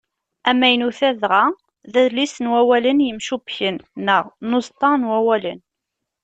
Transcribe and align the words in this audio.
Amaynut-a 0.49 1.11
dɣa, 1.21 1.45
d 1.91 1.93
adlis 2.03 2.35
n 2.39 2.49
wawalen 2.51 3.03
yemcubbken, 3.07 3.77
neɣ 4.05 4.23
n 4.47 4.51
uẓeṭṭa 4.57 4.91
n 4.97 5.03
wawalen. 5.11 5.59